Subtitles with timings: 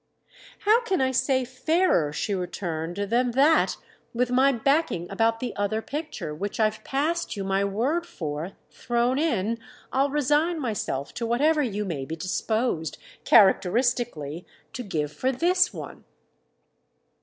[0.61, 3.77] "How can I say fairer," she returned, "than that,
[4.15, 9.19] with my backing about the other picture, which I've passed you my word for, thrown
[9.19, 9.59] in,
[9.93, 16.03] I'll resign myself to whatever you may be disposed—characteristically!—to give for this one."